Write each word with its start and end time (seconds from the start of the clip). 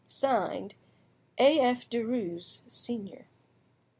"(Signed) 0.07 0.73
A. 1.37 1.59
F. 1.59 1.87
DERUES, 1.87 2.63
Senior." 2.67 3.27